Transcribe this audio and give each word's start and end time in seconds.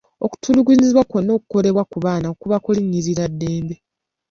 Okutulugunyizibwa 0.25 1.07
kwonna 1.09 1.31
okukolebwa 1.37 1.83
ku 1.91 1.97
baana 2.05 2.27
kuba 2.39 2.57
kulinnyirira 2.63 3.25
ddembe. 3.31 3.75